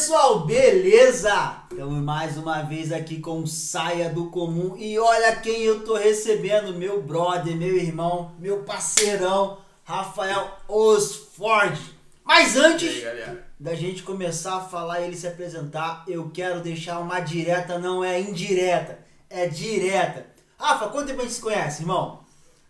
[0.00, 1.64] pessoal, beleza?
[1.70, 6.72] Estamos mais uma vez aqui com Saia do Comum e olha quem eu tô recebendo,
[6.72, 11.78] meu brother, meu irmão, meu parceirão, Rafael Osford.
[12.24, 16.98] Mas antes aí, da gente começar a falar e ele se apresentar, eu quero deixar
[16.98, 20.24] uma direta, não é indireta, é direta.
[20.58, 22.24] Rafa, quanto tempo a gente se conhece, irmão?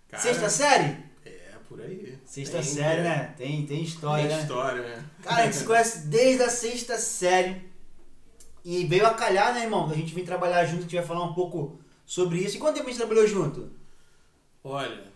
[0.08, 0.96] Cara, Sexta série?
[1.24, 2.09] É, por aí.
[2.30, 3.34] Sexta Tem, série, né?
[3.36, 4.42] Tem, tem história, Tem né?
[4.42, 5.04] história, né?
[5.20, 7.68] Cara, a gente se conhece desde a sexta série.
[8.64, 9.88] E veio a calhar, né, irmão?
[9.88, 12.56] Da gente vir trabalhar junto, a gente vai falar um pouco sobre isso.
[12.56, 13.72] E quanto tempo a gente trabalhou junto?
[14.62, 15.08] Olha,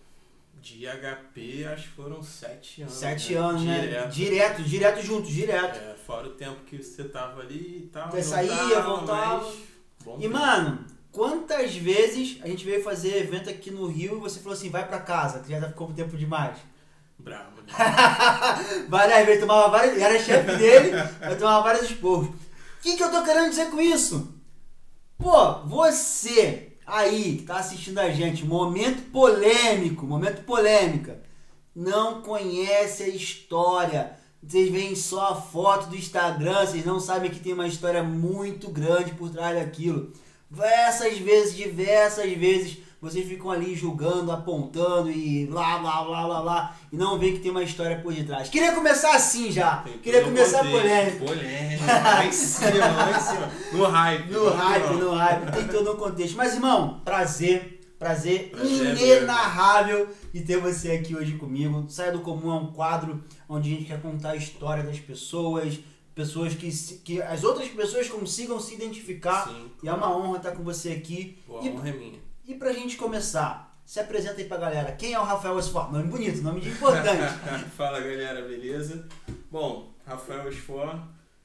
[0.60, 2.94] de HP acho que foram sete anos.
[2.94, 3.38] Sete né?
[3.38, 3.80] anos, né?
[3.80, 4.10] Direto.
[4.10, 5.78] Direto, direto junto, direto.
[5.78, 8.10] É, fora o tempo que você tava ali e tal.
[8.10, 9.48] Você saía, voltava.
[10.00, 10.30] E, tempo.
[10.30, 14.68] mano, quantas vezes a gente veio fazer evento aqui no Rio e você falou assim,
[14.68, 16.73] vai pra casa, que já tá ficou tempo demais.
[17.18, 17.62] Bravo?
[18.88, 19.98] Várias vezes, tomava várias.
[19.98, 20.90] Era chefe dele,
[21.22, 22.28] eu tomava vários esporros.
[22.28, 22.34] O
[22.82, 24.34] que, que eu tô querendo dizer com isso?
[25.16, 31.22] Pô, você aí que tá assistindo a gente, momento polêmico, momento polêmica,
[31.74, 34.18] não conhece a história.
[34.42, 38.68] Vocês veem só a foto do Instagram, vocês não sabem que tem uma história muito
[38.68, 40.12] grande por trás daquilo.
[40.50, 46.76] Diversas vezes, diversas vezes, vocês ficam ali julgando, apontando e blá blá blá blá blá,
[46.90, 48.48] e não vê que tem uma história por detrás.
[48.48, 51.26] Queria começar assim já, Tem queria começar polêmico.
[51.26, 51.84] Polêmico.
[51.84, 53.52] Lá em cima, lá em cima.
[53.74, 54.30] No hype.
[54.30, 56.34] No hype, no hype, tem todo um contexto.
[56.34, 61.84] Mas, irmão, prazer, prazer, Prazer inenarrável de ter você aqui hoje comigo.
[61.88, 65.78] Saia do Comum é um quadro onde a gente quer contar a história das pessoas,
[66.14, 66.70] pessoas que,
[67.04, 69.46] que as outras pessoas consigam se identificar.
[69.46, 69.70] Sim.
[69.82, 71.36] E é uma honra estar com você aqui.
[71.46, 72.23] Pô, a E, honra é minha.
[72.46, 74.92] E pra gente começar, se apresenta aí pra galera.
[74.92, 75.92] Quem é o Rafael Osfor?
[75.92, 77.32] Nome bonito, nome de importante.
[77.76, 79.08] Fala galera, beleza?
[79.50, 81.00] Bom, Rafael Esfor,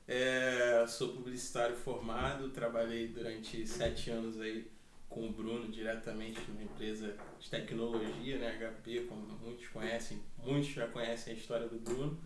[0.07, 4.69] é, sou publicitário formado, trabalhei durante sete anos aí
[5.07, 10.87] com o Bruno diretamente numa empresa de tecnologia, né, HP, como muitos conhecem, muitos já
[10.87, 12.19] conhecem a história do Bruno.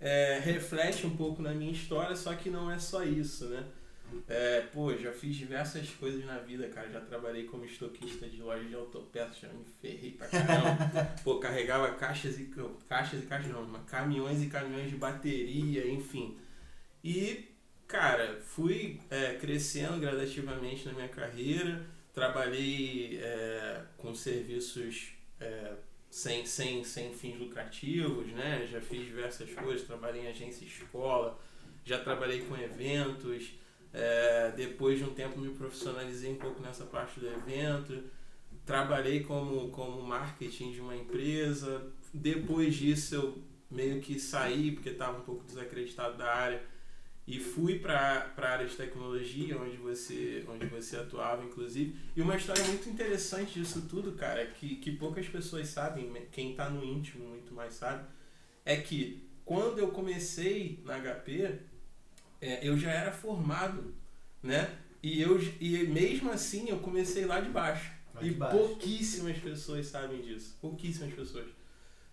[0.00, 3.64] É, reflete um pouco na minha história, só que não é só isso, né?
[4.28, 6.90] É, pô, já fiz diversas coisas na vida, cara.
[6.90, 11.14] Já trabalhei como estoquista de loja de autopeças, já me ferrei pra caramba.
[11.22, 12.50] Pô, carregava caixas e
[12.88, 16.36] caixas e caixas não, caminhões e caminhões de bateria, enfim.
[17.02, 17.48] E,
[17.86, 21.84] cara, fui é, crescendo gradativamente na minha carreira.
[22.12, 25.74] Trabalhei é, com serviços é,
[26.08, 28.68] sem, sem, sem fins lucrativos, né?
[28.70, 31.38] Já fiz diversas coisas, trabalhei em agência escola,
[31.84, 33.52] já trabalhei com eventos.
[33.94, 38.02] É, depois de um tempo me profissionalizei um pouco nessa parte do evento.
[38.66, 41.86] Trabalhei como, como marketing de uma empresa.
[42.12, 43.38] Depois disso eu
[43.70, 46.62] meio que saí porque estava um pouco desacreditado da área
[47.26, 52.36] e fui para a área de tecnologia onde você onde você atuava inclusive e uma
[52.36, 57.26] história muito interessante disso tudo cara que, que poucas pessoas sabem quem está no íntimo
[57.26, 58.06] muito mais sabe
[58.64, 61.60] é que quando eu comecei na HP
[62.46, 63.94] é, eu já era formado
[64.42, 68.56] né e eu e mesmo assim eu comecei lá de baixo Lá de e baixo.
[68.58, 71.46] pouquíssimas pessoas sabem disso pouquíssimas pessoas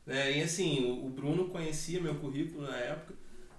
[0.05, 0.37] né?
[0.39, 3.13] E assim, o, o Bruno conhecia meu currículo na época.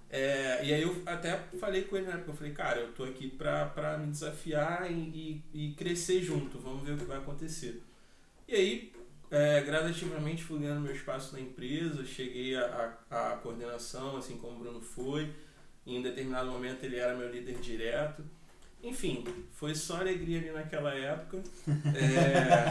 [0.09, 3.03] é, e aí eu até falei com ele na época, eu falei, cara, eu tô
[3.05, 7.17] aqui pra, pra me desafiar e, e, e crescer junto, vamos ver o que vai
[7.17, 7.81] acontecer.
[8.47, 8.93] E aí,
[9.31, 14.81] é, gradativamente fui ganhando meu espaço na empresa, cheguei à coordenação, assim como o Bruno
[14.81, 15.31] foi.
[15.85, 18.23] Em determinado momento ele era meu líder direto.
[18.83, 19.23] Enfim,
[19.53, 21.41] foi só alegria ali naquela época.
[21.95, 22.65] É,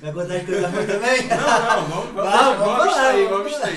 [0.00, 1.28] Vai contar as coisas ruins também?
[1.28, 3.76] não, não, vamos, vamos, Vamos, vamos, vamos lá, distrair, vamos distrair.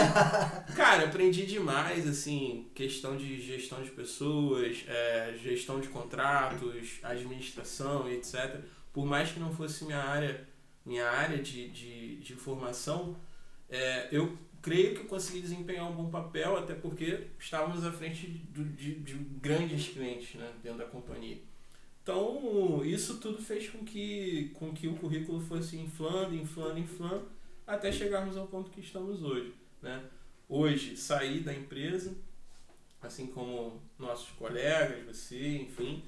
[0.75, 8.15] Cara, aprendi demais, assim, questão de gestão de pessoas, é, gestão de contratos, administração e
[8.15, 8.59] etc.
[8.91, 10.47] Por mais que não fosse minha área,
[10.85, 13.15] minha área de, de, de formação,
[13.69, 18.27] é, eu creio que eu consegui desempenhar um bom papel, até porque estávamos à frente
[18.27, 21.37] do- de, de grandes clientes né, dentro da companhia.
[22.03, 27.27] Então, isso tudo fez com que, com que o currículo fosse inflando, inflando, inflando,
[27.67, 29.53] até chegarmos ao ponto que estamos hoje.
[29.81, 30.01] Né?
[30.47, 32.15] Hoje, saí da empresa,
[33.01, 36.03] assim como nossos colegas, você, enfim,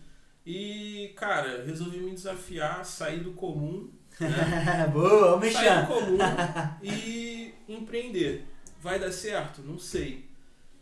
[0.45, 3.89] e, cara, resolvi me desafiar, sair do comum,
[4.19, 4.87] né?
[4.91, 6.17] Boa, vamos sair do comum
[6.81, 7.40] e
[7.73, 8.45] empreender.
[8.81, 9.61] Vai dar certo?
[9.61, 10.25] Não sei.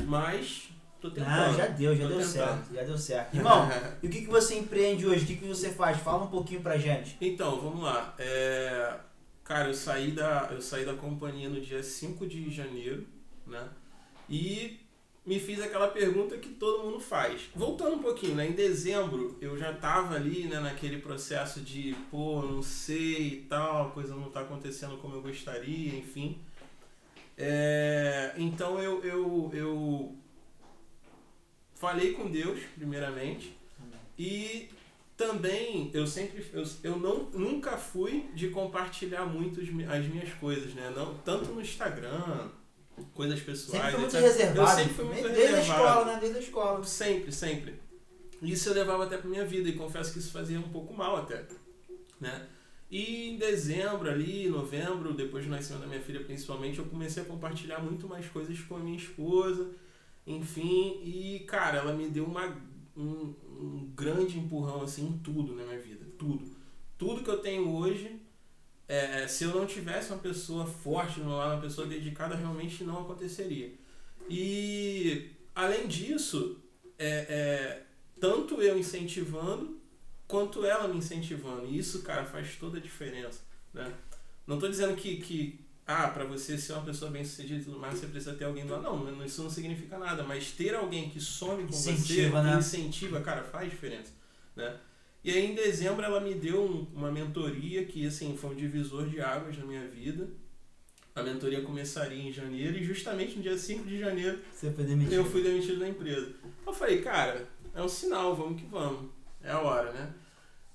[0.06, 0.70] Mas
[1.02, 1.30] tô tentando.
[1.32, 2.34] Ah, já deu, já Tô deu tentando.
[2.34, 3.36] certo, já deu certo.
[3.38, 3.68] Irmão,
[4.02, 5.24] e o que, que você empreende hoje?
[5.24, 5.98] O que, que você faz?
[6.00, 7.18] Fala um pouquinho pra gente.
[7.20, 8.14] Então, vamos lá.
[8.18, 8.96] É,
[9.50, 13.08] Cara, eu saí, da, eu saí da companhia no dia 5 de janeiro,
[13.48, 13.68] né?
[14.30, 14.80] E
[15.26, 17.50] me fiz aquela pergunta que todo mundo faz.
[17.56, 18.48] Voltando um pouquinho, né?
[18.48, 23.88] Em dezembro eu já tava ali, né, naquele processo de, pô, não sei e tal,
[23.88, 26.38] a coisa não tá acontecendo como eu gostaria, enfim.
[27.42, 30.16] É, então eu, eu, eu
[31.74, 33.58] falei com Deus, primeiramente,
[34.18, 34.70] e
[35.16, 40.92] também eu sempre eu, eu não nunca fui de compartilhar muito as minhas coisas né?
[40.96, 42.50] Não tanto no Instagram
[43.14, 45.60] coisas pessoais sempre foi muito reservado eu sempre fui muito desde reservado.
[45.60, 46.20] a escola né?
[46.20, 46.84] Desde a escola.
[46.84, 47.82] Sempre sempre.
[48.42, 51.18] Isso eu levava até para minha vida e confesso que isso fazia um pouco mal
[51.18, 51.46] até
[52.20, 52.48] né
[52.90, 57.26] e em dezembro ali novembro depois do nascimento da minha filha principalmente eu comecei a
[57.26, 59.70] compartilhar muito mais coisas com a minha esposa
[60.26, 62.70] enfim e cara ela me deu uma
[63.00, 66.46] um, um grande empurrão assim em tudo na minha vida, tudo.
[66.98, 68.20] Tudo que eu tenho hoje,
[68.88, 73.02] é, se eu não tivesse uma pessoa forte no lado, uma pessoa dedicada, realmente não
[73.02, 73.74] aconteceria.
[74.30, 76.60] E além disso,
[76.98, 77.84] é, é,
[78.20, 79.79] tanto eu incentivando
[80.30, 81.66] quanto ela me incentivando.
[81.66, 83.42] E isso, cara, faz toda a diferença.
[83.74, 83.92] Né?
[84.46, 87.80] Não estou dizendo que, que ah, para você ser uma pessoa bem sucedida e tudo
[87.80, 88.84] mais, você precisa ter alguém do lado.
[88.84, 92.52] Não, isso não significa nada, mas ter alguém que some com incentiva, você, né?
[92.54, 94.12] que incentiva, cara, faz diferença,
[94.56, 94.78] né?
[95.24, 99.10] E aí em dezembro ela me deu um, uma mentoria que assim foi um divisor
[99.10, 100.30] de águas na minha vida.
[101.14, 104.40] A mentoria começaria em janeiro e justamente no dia 5 de janeiro
[105.18, 106.32] eu fui demitido da empresa.
[106.66, 109.10] Eu falei, cara, é um sinal, vamos que vamos.
[109.42, 110.14] É a hora, né?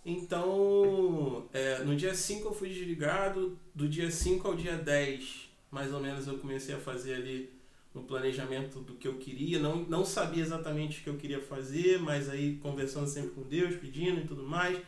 [0.05, 5.93] Então, é, no dia 5 eu fui desligado, do dia 5 ao dia 10, mais
[5.93, 7.53] ou menos, eu comecei a fazer ali
[7.95, 9.59] um planejamento do que eu queria.
[9.59, 13.77] Não, não sabia exatamente o que eu queria fazer, mas aí conversando sempre com Deus,
[13.77, 14.79] pedindo e tudo mais.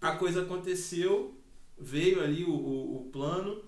[0.00, 1.34] A coisa aconteceu,
[1.78, 3.62] veio ali o, o, o plano,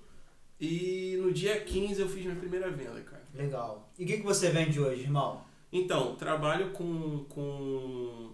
[0.60, 3.22] e no dia 15 eu fiz minha primeira venda, cara.
[3.34, 3.90] Legal.
[3.98, 5.42] E o que, que você vende hoje, irmão?
[5.72, 8.32] Então, trabalho com, com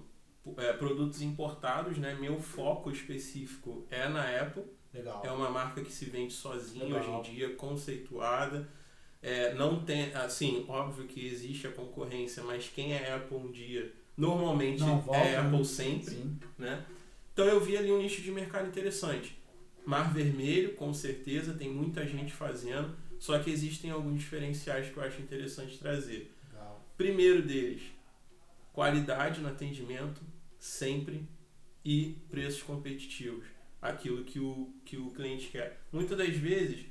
[0.56, 2.17] é, produtos importados, né?
[2.20, 4.64] Meu foco específico é na Apple.
[4.93, 5.23] Legal.
[5.25, 8.69] É uma marca que se vende sozinha hoje em dia, conceituada.
[9.20, 13.91] É, não tem, assim, óbvio que existe a concorrência, mas quem é Apple um dia,
[14.17, 16.38] normalmente volta, é Apple sempre, sim.
[16.58, 16.85] né?
[17.32, 19.37] Então eu vi ali um nicho de mercado interessante.
[19.85, 25.02] Mar Vermelho, com certeza, tem muita gente fazendo, só que existem alguns diferenciais que eu
[25.02, 26.31] acho interessante trazer.
[26.52, 26.87] Legal.
[26.97, 27.82] Primeiro deles,
[28.75, 30.21] qualidade no atendimento,
[30.59, 31.26] sempre
[31.85, 33.47] e preços competitivos,
[33.81, 35.81] aquilo que o, que o cliente quer.
[35.93, 36.85] Muitas das vezes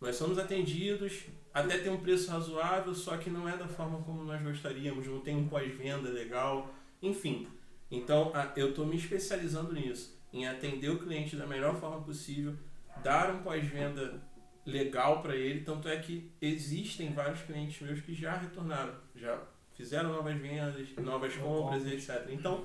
[0.00, 4.22] nós somos atendidos, até tem um preço razoável, só que não é da forma como
[4.22, 6.72] nós gostaríamos, não tem um pós-venda legal,
[7.02, 7.48] enfim.
[7.90, 12.54] Então eu estou me especializando nisso, em atender o cliente da melhor forma possível,
[13.02, 14.22] dar um pós-venda
[14.64, 19.42] legal para ele, tanto é que existem vários clientes meus que já retornaram, já
[19.74, 22.28] fizeram novas vendas, novas compras, etc.
[22.30, 22.64] Então,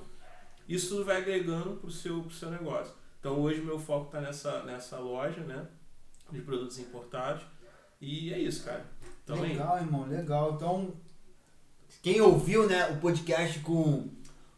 [0.68, 2.94] isso vai agregando para o seu, pro seu negócio.
[3.18, 5.66] Então hoje meu foco está nessa, nessa loja, né?
[6.30, 7.42] De produtos importados.
[8.00, 8.86] E é isso, cara.
[9.22, 9.84] Então, legal, aí.
[9.84, 10.54] irmão, legal.
[10.54, 10.94] Então,
[12.02, 14.08] quem ouviu, né, o podcast com,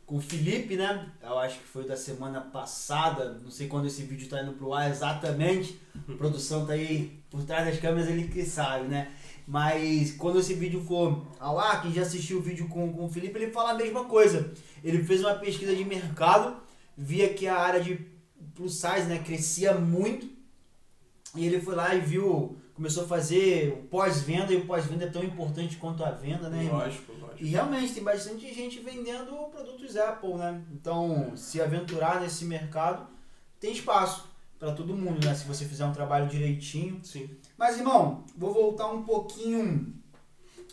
[0.07, 1.11] com o Felipe, né?
[1.21, 4.73] Eu acho que foi da semana passada, não sei quando esse vídeo está indo pro
[4.73, 5.81] ar exatamente.
[6.09, 9.13] A produção tá aí por trás das câmeras, ele que sabe, né?
[9.53, 13.09] Mas quando esse vídeo for ao ar, quem já assistiu o vídeo com, com o
[13.11, 14.51] Felipe, ele fala a mesma coisa.
[14.83, 16.57] Ele fez uma pesquisa de mercado,
[16.97, 17.97] via que a área de
[18.55, 20.27] plus size né, crescia muito.
[21.37, 25.11] E ele foi lá e viu, começou a fazer o pós-venda, e o pós-venda é
[25.11, 26.71] tão importante quanto a venda, né?
[26.73, 27.45] Lógico, lógico.
[27.45, 30.63] E realmente tem bastante gente vendendo produtos Apple, né?
[30.73, 33.07] Então, se aventurar nesse mercado,
[33.61, 34.32] tem espaço
[34.63, 35.35] para todo mundo, né?
[35.35, 37.01] Se você fizer um trabalho direitinho.
[37.03, 37.29] Sim.
[37.59, 39.93] Mas, irmão, vou voltar um pouquinho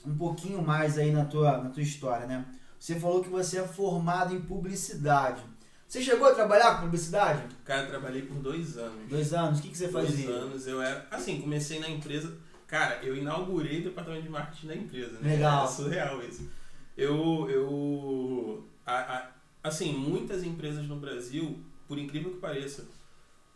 [0.05, 2.45] um pouquinho mais aí na tua, na tua história, né?
[2.79, 5.41] Você falou que você é formado em publicidade.
[5.87, 7.41] Você chegou a trabalhar com publicidade?
[7.65, 9.09] Cara, eu trabalhei por dois anos.
[9.09, 9.57] Dois anos?
[9.57, 10.27] O que, que você fazia?
[10.27, 10.67] Dois anos.
[10.67, 11.07] Eu era.
[11.09, 12.37] Assim, comecei na empresa.
[12.67, 15.31] Cara, eu inaugurei o departamento de marketing da empresa, né?
[15.31, 15.65] Legal.
[15.65, 16.47] É surreal isso.
[16.95, 17.49] Eu.
[17.49, 19.31] eu a, a,
[19.63, 22.87] assim, muitas empresas no Brasil, por incrível que pareça,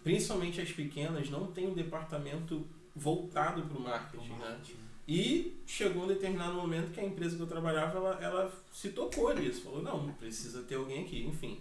[0.03, 4.59] principalmente as pequenas, não tem um departamento voltado para o marketing, né?
[5.07, 9.33] E chegou um determinado momento que a empresa que eu trabalhava, ela, ela se tocou
[9.35, 9.63] nisso.
[9.63, 11.25] Falou, não, precisa ter alguém aqui.
[11.25, 11.59] Enfim,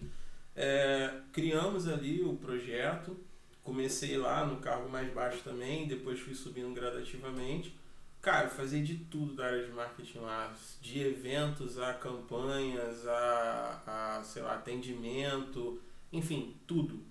[0.54, 3.16] é, criamos ali o projeto.
[3.64, 7.76] Comecei lá no cargo mais baixo também, depois fui subindo gradativamente.
[8.20, 14.24] Cara, fazer de tudo da área de marketing lá, de eventos a campanhas, a, a
[14.24, 15.80] sei lá, atendimento,
[16.12, 17.02] enfim, tudo.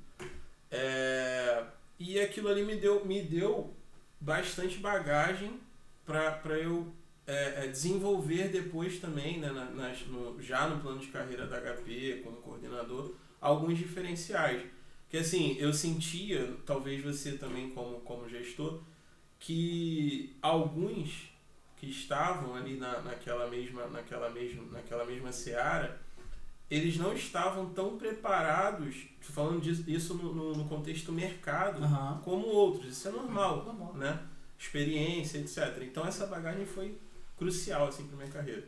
[0.72, 1.64] É,
[2.00, 3.74] e aquilo ali me deu, me deu
[4.20, 5.60] bastante bagagem
[6.06, 6.94] para eu
[7.28, 11.60] é, é, desenvolver depois também, né, na, nas, no, já no plano de carreira da
[11.60, 14.64] HP, como coordenador, alguns diferenciais.
[15.04, 18.82] Porque assim, eu sentia, talvez você também como, como gestor,
[19.40, 21.32] que alguns
[21.78, 26.00] que estavam ali na, naquela, mesma, naquela, mesma, naquela mesma seara,
[26.72, 32.22] eles não estavam tão preparados, falando disso, isso no, no, no contexto mercado, Aham.
[32.24, 32.94] como outros.
[32.98, 33.94] Isso é normal, Normal.
[33.96, 34.20] né?
[34.58, 35.84] Experiência, etc.
[35.84, 36.98] Então essa bagagem foi
[37.38, 38.64] crucial assim para minha carreira.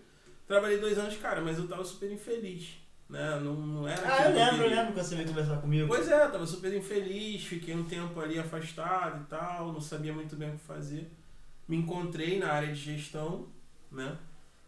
[0.45, 2.75] Trabalhei dois anos, cara, mas eu tava super infeliz,
[3.09, 3.39] né?
[3.39, 5.87] Não, não era Ah, eu lembro, eu lembro quando você veio conversar comigo.
[5.87, 10.35] Pois é, tava super infeliz, fiquei um tempo ali afastado e tal, não sabia muito
[10.35, 11.09] bem o que fazer.
[11.67, 13.47] Me encontrei na área de gestão,
[13.89, 14.17] né?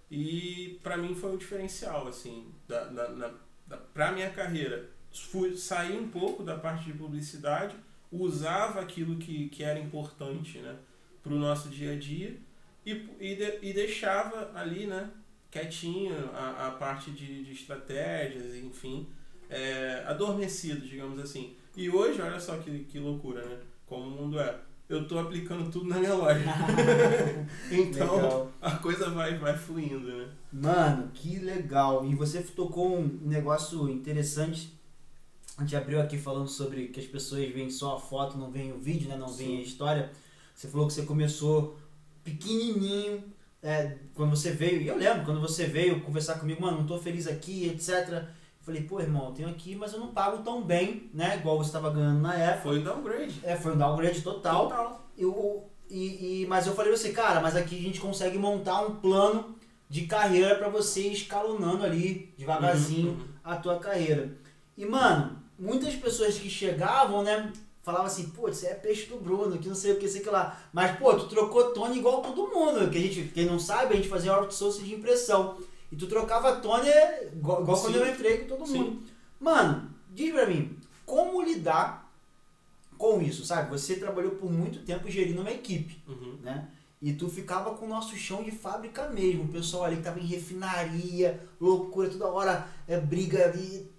[0.10, 3.34] E pra mim foi um diferencial, assim, da, da, na,
[3.68, 4.90] da, pra minha carreira.
[5.12, 7.76] Fui, saí um pouco da parte de publicidade,
[8.12, 10.78] usava aquilo que, que era importante, né?
[11.24, 12.38] Pro nosso dia a dia
[12.86, 15.10] e, e, de- e deixava ali, né?
[15.50, 19.08] Quietinho a, a parte de, de estratégias, enfim,
[19.50, 21.56] é, adormecido, digamos assim.
[21.76, 23.60] E hoje, olha só que, que loucura, né?
[23.86, 24.60] Como o mundo é.
[24.88, 26.46] Eu tô aplicando tudo na minha loja.
[27.72, 28.52] então, Legal.
[28.62, 30.30] a coisa vai, vai fluindo, né?
[30.54, 32.06] Mano, que legal.
[32.06, 34.72] E você tocou um negócio interessante.
[35.58, 38.74] A gente abriu aqui falando sobre que as pessoas veem só a foto, não veem
[38.74, 39.18] o vídeo, né?
[39.18, 40.12] Não veem a história.
[40.54, 41.78] Você falou que você começou
[42.24, 43.24] pequenininho,
[43.64, 47.00] é, quando você veio, e eu lembro, quando você veio conversar comigo, mano, não tô
[47.00, 48.28] feliz aqui, etc.
[48.66, 51.36] Falei, pô, irmão, eu tenho aqui, mas eu não pago tão bem, né?
[51.38, 52.64] Igual você estava ganhando na época.
[52.64, 53.40] Foi um downgrade.
[53.44, 54.70] É, foi um downgrade total.
[54.70, 55.06] Total.
[55.16, 58.82] Eu, e, e, mas eu falei pra você, cara, mas aqui a gente consegue montar
[58.82, 59.56] um plano
[59.88, 63.26] de carreira pra você ir escalonando ali, devagarzinho, Uhum, uhum.
[63.44, 64.36] a tua carreira.
[64.76, 67.54] E, mano, muitas pessoas que chegavam, né,
[67.84, 70.24] falavam assim, pô, você é peixe do Bruno, que não sei o que, sei o
[70.24, 70.60] que lá.
[70.74, 73.98] Mas, pô, tu trocou Tony igual todo mundo, que a gente, quem não sabe, a
[73.98, 75.56] gente fazia outsourcing de impressão.
[75.96, 76.90] E tu trocava Tony
[77.34, 78.00] igual, igual quando Sim.
[78.00, 78.78] eu entrei com todo Sim.
[78.80, 79.04] mundo.
[79.40, 82.12] Mano, diz pra mim, como lidar
[82.98, 83.70] com isso, sabe?
[83.70, 86.38] Você trabalhou por muito tempo gerindo uma equipe, Uhum.
[86.44, 86.68] né?
[87.02, 89.44] E tu ficava com o nosso chão de fábrica mesmo.
[89.44, 93.90] O pessoal ali que tava em refinaria, loucura, toda hora é briga ali.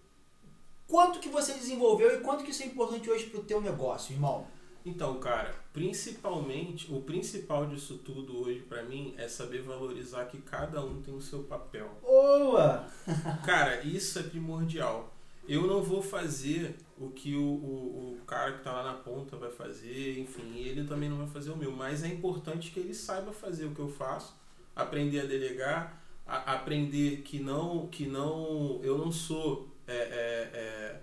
[0.86, 4.46] Quanto que você desenvolveu e quanto que isso é importante hoje pro teu negócio, irmão?
[4.86, 10.80] Então, cara, principalmente, o principal disso tudo hoje pra mim é saber valorizar que cada
[10.84, 11.90] um tem o seu papel.
[12.00, 12.86] Boa!
[13.44, 15.12] Cara, isso é primordial.
[15.48, 19.36] Eu não vou fazer o que o, o, o cara que tá lá na ponta
[19.36, 22.94] vai fazer, enfim, ele também não vai fazer o meu, mas é importante que ele
[22.94, 24.34] saiba fazer o que eu faço,
[24.74, 31.00] aprender a delegar, a- aprender que não, que não, eu não sou, é, é, é,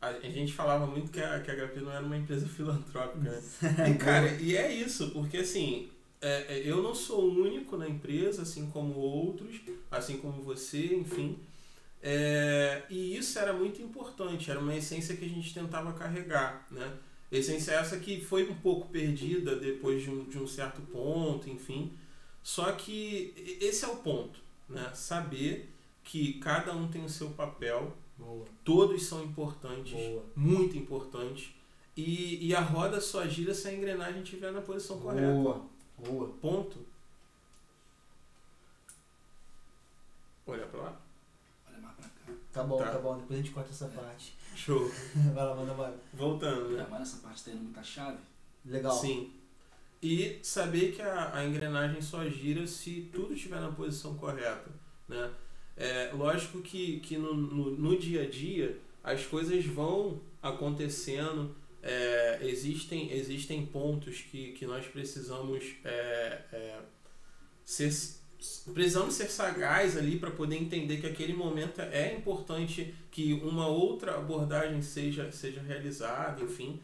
[0.00, 3.42] a, gente falava muito que a, que a HP não era uma empresa filantrópica, né?
[3.90, 5.88] E, cara, e é isso, porque assim,
[6.20, 10.94] é, é, eu não sou o único na empresa, assim como outros, assim como você,
[10.94, 11.38] enfim.
[12.00, 16.92] É, e isso era muito importante, era uma essência que a gente tentava carregar, né?
[17.30, 21.92] Essência essa que foi um pouco perdida depois de um, de um certo ponto, enfim.
[22.42, 24.90] Só que esse é o ponto, né?
[24.94, 25.70] Saber
[26.02, 30.24] que cada um tem o seu papel, Boa, todos são importantes, boa.
[30.34, 31.54] muito importantes.
[31.96, 35.32] E, e a roda só gira se a engrenagem estiver na posição correta.
[35.32, 35.64] Boa,
[35.98, 36.28] boa.
[36.40, 36.78] Ponto.
[40.46, 41.00] Olha pra lá.
[41.68, 42.32] Olha mais pra cá.
[42.52, 42.90] Tá bom, Tá.
[42.92, 43.18] tá, bom.
[43.18, 44.36] Depois a gente corta essa parte.
[44.56, 44.88] Show.
[45.34, 45.92] vai lá, manda vai.
[46.14, 46.82] Voltando, né?
[46.82, 48.18] Agora essa parte tá indo muita chave.
[48.64, 48.92] Legal.
[48.92, 49.32] Sim.
[50.02, 54.70] E saber que a, a engrenagem só gira se tudo estiver na posição correta,
[55.08, 55.30] né?
[55.78, 62.40] É, lógico que, que no, no, no dia a dia as coisas vão acontecendo, é,
[62.42, 66.78] existem, existem pontos que, que nós precisamos é, é,
[67.64, 67.92] ser
[68.72, 74.14] precisamos ser sagaz ali para poder entender que aquele momento é importante que uma outra
[74.16, 76.80] abordagem seja, seja realizada, enfim.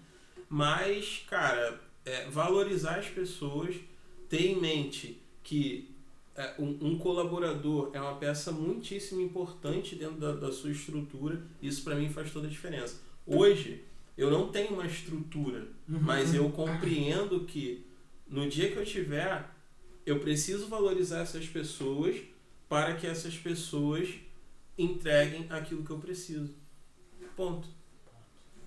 [0.49, 3.77] Mas, cara, é, valorizar as pessoas,
[4.29, 5.94] ter em mente que
[6.59, 11.95] um, um colaborador é uma peça muitíssimo importante dentro da, da sua estrutura, isso para
[11.95, 13.01] mim faz toda a diferença.
[13.27, 13.85] Hoje,
[14.17, 16.01] eu não tenho uma estrutura, Uhum.
[16.01, 17.87] mas eu compreendo que
[18.27, 19.49] no dia que eu tiver,
[20.07, 22.17] eu preciso valorizar essas pessoas
[22.69, 24.09] para que essas pessoas
[24.77, 26.53] entreguem aquilo que eu preciso.
[27.37, 27.69] Ponto.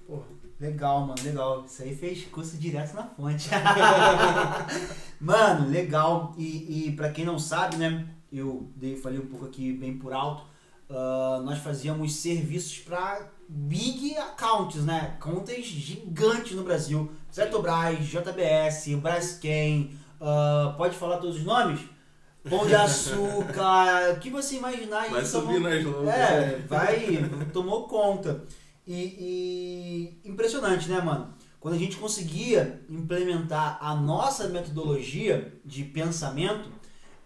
[0.05, 0.25] Porra,
[0.59, 1.65] legal, mano, legal.
[1.65, 3.49] Isso aí fez curso direto na fonte.
[5.19, 6.33] mano, legal.
[6.37, 8.07] E, e pra quem não sabe, né?
[8.31, 10.43] Eu dei, falei um pouco aqui bem por alto.
[10.89, 15.15] ah, nós fazíamos serviços para big accounts, né?
[15.19, 17.11] Contas gigantes no Brasil.
[17.33, 21.79] Petrobras, JBS, Braskem, ah, pode falar todos os nomes?
[22.49, 25.09] pão de açúcar, o que você imaginar.
[25.09, 26.07] Vai subir tomou- nas loucas.
[26.15, 28.43] É, vai, tomou conta.
[28.87, 31.33] E, e impressionante, né, mano?
[31.59, 36.69] Quando a gente conseguia implementar a nossa metodologia de pensamento,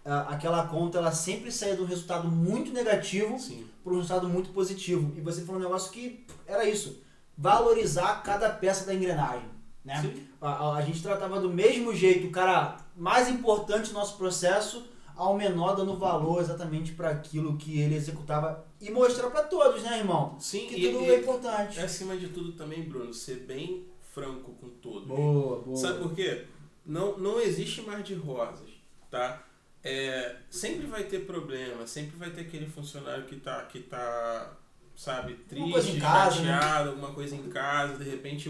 [0.04, 3.36] aquela conta ela sempre saía de um resultado muito negativo
[3.84, 5.12] para um resultado muito positivo.
[5.16, 7.00] E você falou um negócio que era isso,
[7.38, 9.48] valorizar cada peça da engrenagem,
[9.84, 10.00] né?
[10.40, 14.88] A, a- a gente tratava do mesmo jeito, o cara mais importante do nosso processo
[15.16, 19.98] ao menor dando valor exatamente para aquilo que ele executava e mostrar para todos, né,
[19.98, 20.36] irmão?
[20.38, 21.78] Sim, Que e, tudo e- é importante.
[21.78, 25.06] é acima de tudo também, Bruno, ser bem franco com todos.
[25.08, 25.76] Boa, boa.
[25.76, 26.44] Sabe por quê?
[26.84, 28.68] Não, não existe mar de rosas,
[29.10, 29.42] tá?
[29.84, 34.52] É, sempre vai ter problema, sempre vai ter aquele funcionário que tá, que tá
[34.94, 36.52] sabe, triste, casa, né?
[36.52, 38.48] chateado, alguma coisa em casa, de repente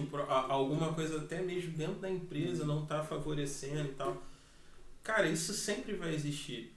[0.49, 4.16] alguma coisa até mesmo dentro da empresa não tá favorecendo e tal.
[5.02, 6.73] Cara, isso sempre vai existir.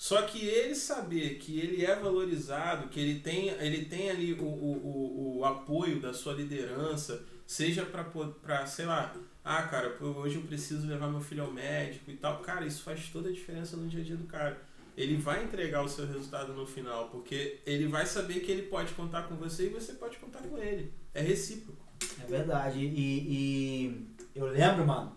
[0.00, 4.44] Só que ele saber que ele é valorizado, que ele tem, ele tem ali o,
[4.44, 10.86] o, o, apoio da sua liderança, seja para, sei lá, ah, cara, hoje eu preciso
[10.86, 12.38] levar meu filho ao médico e tal.
[12.38, 14.58] Cara, isso faz toda a diferença no dia a dia do cara.
[14.96, 18.94] Ele vai entregar o seu resultado no final, porque ele vai saber que ele pode
[18.94, 20.90] contar com você e você pode contar com ele.
[21.12, 21.84] É recíproco.
[22.22, 22.78] É verdade.
[22.78, 22.88] E,
[23.28, 25.14] e eu lembro, mano,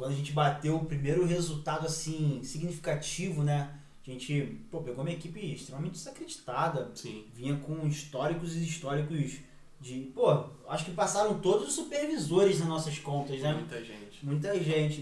[0.00, 3.70] quando a gente bateu o primeiro resultado assim significativo, né?
[4.06, 7.26] A gente pô, pegou uma equipe extremamente desacreditada, Sim.
[7.34, 9.34] vinha com históricos e históricos
[9.78, 10.10] de.
[10.14, 13.52] Pô, acho que passaram todos os supervisores nas nossas contas, né?
[13.52, 14.24] Muita gente.
[14.26, 15.00] Muita gente.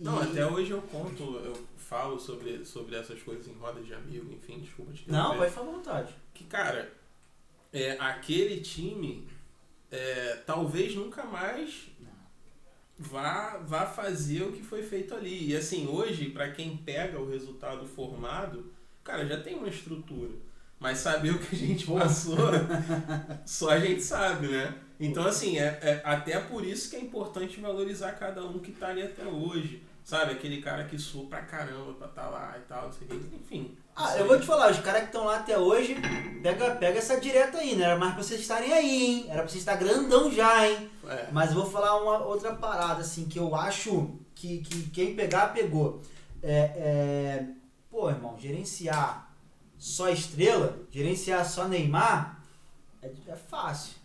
[0.00, 3.92] E- Não, até hoje eu conto, eu falo sobre, sobre essas coisas em roda de
[3.92, 6.14] amigo, enfim, desculpa te Não, pode falar à vontade.
[6.32, 6.90] que, cara,
[7.70, 9.28] é, aquele time
[9.90, 11.88] é, talvez nunca mais
[12.98, 15.50] vá, vá fazer o que foi feito ali.
[15.50, 18.72] E assim, hoje, para quem pega o resultado formado,
[19.04, 20.32] cara, já tem uma estrutura.
[20.80, 22.36] Mas saber o que a gente passou,
[23.46, 24.74] só a gente sabe, né?
[25.00, 28.88] Então, assim, é, é até por isso que é importante valorizar cada um que tá
[28.88, 29.82] ali até hoje.
[30.08, 30.32] Sabe?
[30.32, 33.36] Aquele cara que suou pra caramba pra estar lá e tal, não sei o que.
[33.36, 33.76] Enfim.
[33.94, 35.96] Ah, eu vou te falar, os caras que estão lá até hoje,
[36.42, 37.84] pega, pega essa direta aí, né?
[37.84, 39.26] Era mais pra vocês estarem aí, hein?
[39.28, 40.90] Era pra vocês estar grandão já, hein?
[41.06, 41.28] É.
[41.30, 45.52] Mas eu vou falar uma outra parada, assim, que eu acho que, que quem pegar,
[45.52, 46.00] pegou.
[46.42, 47.46] É, é,
[47.90, 49.30] pô, irmão, gerenciar
[49.76, 52.42] só estrela, gerenciar só Neymar,
[53.02, 53.97] é, é fácil.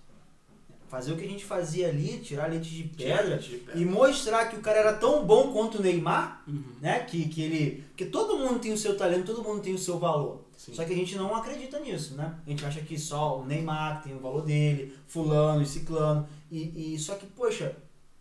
[0.93, 3.79] Fazer o que a gente fazia ali, tirar leite de pedra De pedra.
[3.81, 6.61] e mostrar que o cara era tão bom quanto o Neymar, Uhum.
[6.79, 6.99] né?
[6.99, 7.83] Que, que ele.
[7.89, 10.41] Porque todo mundo tem o seu talento, todo mundo tem o seu valor.
[10.55, 10.71] Sim.
[10.75, 12.35] Só que a gente não acredita nisso, né?
[12.45, 16.27] A gente acha que só o Neymar tem o valor dele, fulano e ciclano.
[16.51, 17.75] E, e só que, poxa,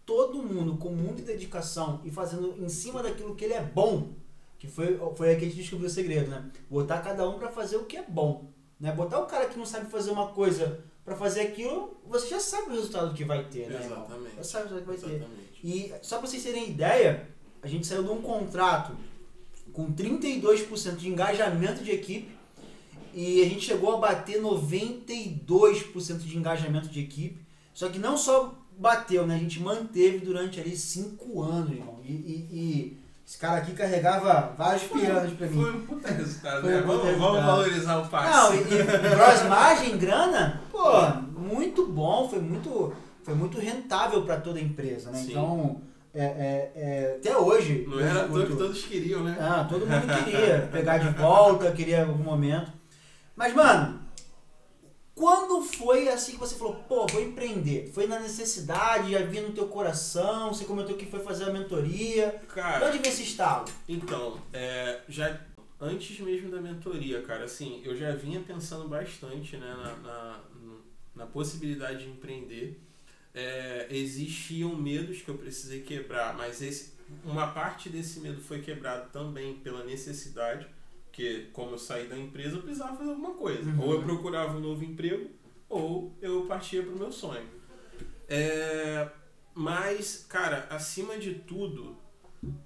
[0.06, 4.12] todo mundo com muita dedicação e fazendo em cima daquilo que ele é bom,
[4.58, 6.42] que foi, foi aí que a gente descobriu o segredo, né?
[6.70, 8.46] Botar cada um pra fazer o que é bom.
[8.80, 8.90] Né?
[8.92, 12.68] Botar o cara que não sabe fazer uma coisa pra fazer aquilo, você já sabe
[12.70, 13.80] o resultado que vai ter, né?
[13.82, 14.04] irmão?
[14.06, 14.36] Exatamente.
[14.36, 15.16] Já sabe o resultado que vai ter.
[15.16, 15.52] Exatamente.
[15.64, 17.28] E só pra vocês terem ideia,
[17.62, 18.96] a gente saiu de um contrato
[19.72, 22.30] com 32% de engajamento de equipe
[23.14, 27.40] e a gente chegou a bater 92% de engajamento de equipe.
[27.74, 29.36] Só que não só bateu, né?
[29.36, 32.00] A gente manteve durante ali 5 anos, irmão.
[32.04, 35.60] E, e- e esse cara aqui carregava vários pianos pra mim.
[35.62, 36.78] Foi um puta resultado, né?
[36.78, 37.46] um puta vamos, vamos resultado.
[37.46, 38.30] valorizar o passe.
[38.36, 42.92] Não, e, e gross margem, grana, pô, muito bom, foi muito,
[43.22, 45.18] foi muito rentável para toda a empresa, né?
[45.18, 45.30] Sim.
[45.30, 45.80] Então,
[46.14, 47.86] é, é, é, até hoje.
[47.88, 49.36] Não era à toa que todos queriam, né?
[49.40, 52.72] Ah, todo mundo queria pegar de volta, queria em algum momento.
[53.34, 54.00] Mas, mano,
[55.14, 57.90] quando foi assim que você falou, pô, vou empreender?
[57.94, 62.42] Foi na necessidade, já vinha no teu coração, você comentou que foi fazer a mentoria.
[62.54, 63.64] Cara, onde veio esse estalo?
[63.88, 65.38] então, é, já
[65.80, 70.40] antes mesmo da mentoria, cara, assim, eu já vinha pensando bastante né, na, na,
[71.22, 72.80] na possibilidade de empreender.
[73.34, 76.92] É, existiam medos que eu precisei quebrar, mas esse,
[77.24, 80.66] uma parte desse medo foi quebrado também pela necessidade,
[81.04, 83.70] porque como eu saí da empresa, eu precisava fazer alguma coisa.
[83.70, 83.80] Uhum.
[83.80, 85.30] Ou eu procurava um novo emprego,
[85.68, 87.46] ou eu partia para o meu sonho.
[88.28, 89.08] É,
[89.54, 91.96] mas, cara, acima de tudo,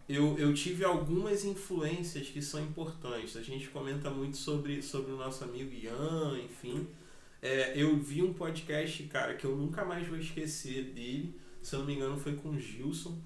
[0.09, 3.37] eu, eu tive algumas influências que são importantes.
[3.37, 6.89] A gente comenta muito sobre, sobre o nosso amigo Ian, enfim.
[7.43, 11.39] É, eu vi um podcast, cara, que eu nunca mais vou esquecer dele.
[11.63, 13.19] Se eu não me engano, foi com o Gilson.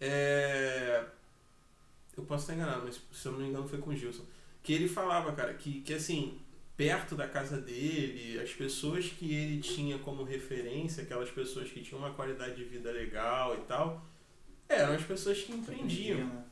[0.00, 1.04] É,
[2.16, 4.24] eu posso estar enganado, mas se eu não me engano, foi com o Gilson.
[4.62, 6.38] Que ele falava, cara, que, que assim,
[6.76, 11.98] perto da casa dele, as pessoas que ele tinha como referência, aquelas pessoas que tinham
[12.00, 14.04] uma qualidade de vida legal e tal,
[14.68, 16.18] eram as pessoas que empreendiam.
[16.18, 16.44] né?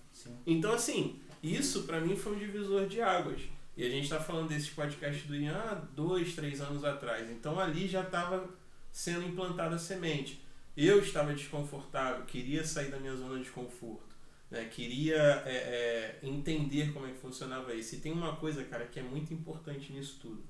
[0.46, 3.40] Então, assim, Isso pra mim foi um divisor de águas.
[3.76, 7.30] E a gente tá falando desse podcast do Ian há dois, três anos atrás.
[7.30, 8.48] Então ali já estava
[8.90, 10.42] sendo implantada a semente.
[10.76, 14.14] Eu estava desconfortável, queria sair da minha zona de conforto.
[14.50, 14.66] Né?
[14.66, 17.94] Queria é, é, entender como é que funcionava isso.
[17.94, 20.42] E tem uma coisa, cara, que é muito importante nisso tudo.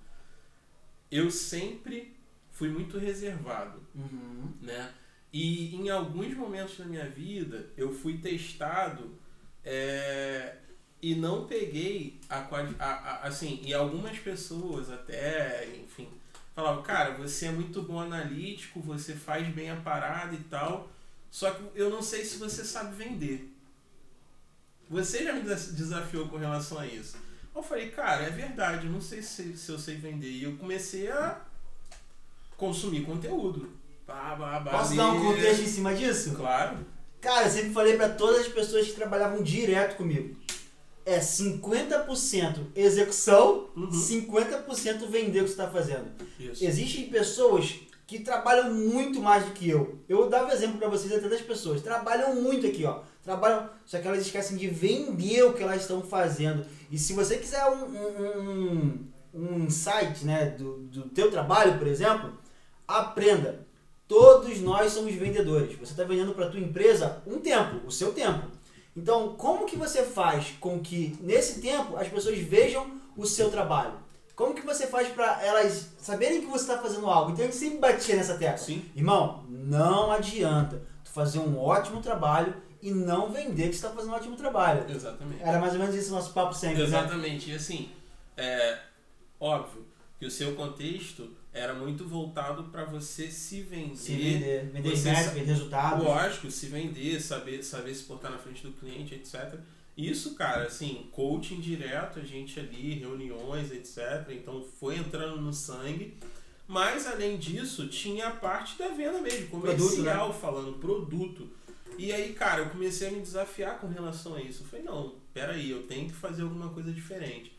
[1.11, 2.17] Eu sempre
[2.51, 4.53] fui muito reservado, Uhum.
[4.61, 4.93] né?
[5.33, 9.17] E em alguns momentos da minha vida eu fui testado
[9.65, 10.57] é,
[11.03, 16.09] e não peguei a, a, a assim e algumas pessoas até enfim
[16.55, 20.89] falavam cara você é muito bom analítico você faz bem a parada e tal
[21.31, 23.51] só que eu não sei se você sabe vender.
[24.91, 27.17] Você já me des- desafiou com relação a isso?
[27.57, 30.31] Eu falei cara é verdade eu não sei se, se eu sei vender.
[30.31, 31.41] E eu comecei a
[32.57, 33.71] consumir conteúdo.
[34.07, 36.35] Bah, bah, bah, Posso dar um contexto em cima disso?
[36.35, 36.79] claro.
[37.21, 40.37] Cara, eu sempre falei pra todas as pessoas que trabalhavam direto comigo.
[41.05, 43.91] É 50% execução, Uhum.
[43.91, 46.07] 50% vender o que você está fazendo.
[46.39, 47.75] isso Existem pessoas
[48.07, 49.99] que trabalham muito mais do que eu.
[50.09, 51.81] Eu dava exemplo pra vocês até das pessoas.
[51.81, 53.01] Trabalham muito aqui, ó.
[53.23, 56.65] Trabalham, só que elas esquecem de vender o que elas estão fazendo.
[56.91, 61.87] E se você quiser um, um, um, um insight né, do, do teu trabalho, por
[61.87, 62.33] exemplo,
[62.87, 63.67] aprenda.
[64.07, 65.79] Todos nós somos vendedores.
[65.79, 68.47] Você está vendendo para tua empresa um tempo, o seu tempo.
[68.97, 73.95] Então, como que você faz com que nesse tempo as pessoas vejam o seu trabalho?
[74.35, 77.31] Como que você faz para elas saberem que você está fazendo algo?
[77.31, 78.59] Então a gente sempre batia nessa tecla.
[78.59, 83.91] sim Irmão, não adianta tu fazer um ótimo trabalho e não vender que você está
[83.91, 84.91] fazendo um ótimo trabalho.
[84.91, 86.85] exatamente Era mais ou menos esse o nosso papo sempre, né?
[86.85, 87.51] Exatamente.
[87.51, 87.91] E assim,
[88.37, 88.79] é
[89.39, 89.87] óbvio
[90.19, 93.97] que o seu contexto era muito voltado para você se vender.
[93.97, 96.05] Se vender, vender Você sa- vender resultados.
[96.05, 99.59] Lógico, se vender, saber, saber se portar na frente do cliente, etc.
[99.97, 104.31] Isso, cara, assim, coaching direto, a gente ali, reuniões, etc.
[104.31, 106.17] Então foi entrando no sangue.
[106.67, 111.51] Mas além disso, tinha a parte da venda mesmo, comercial, Produto, falando produto.
[111.99, 114.63] E aí, cara, eu comecei a me desafiar com relação a isso.
[114.63, 117.53] Eu falei, não, peraí, eu tenho que fazer alguma coisa diferente.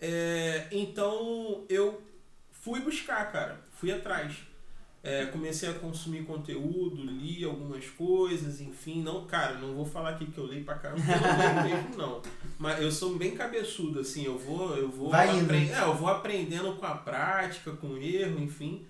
[0.00, 2.00] É, então eu
[2.66, 4.38] fui buscar, cara, fui atrás.
[5.00, 10.26] É, comecei a consumir conteúdo, li algumas coisas, enfim, não, cara, não vou falar aqui
[10.26, 12.22] que eu leio pra caramba, eu não leio mesmo não.
[12.58, 16.86] Mas eu sou bem cabeçudo, assim, eu vou, eu vou, é, eu vou aprendendo com
[16.86, 18.84] a prática, com o erro, enfim.